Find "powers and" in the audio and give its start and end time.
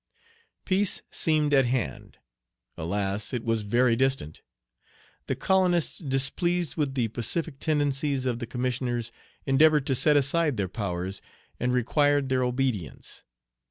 10.67-11.71